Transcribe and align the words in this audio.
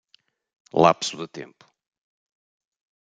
Lapso 0.83 1.15
de 1.21 1.27
tempo 1.37 1.65